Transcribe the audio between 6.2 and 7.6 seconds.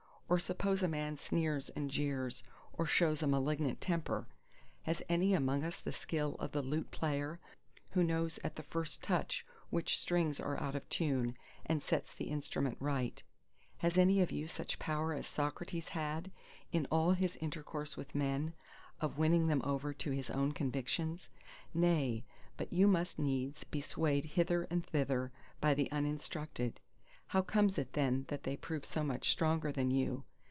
of the lute player,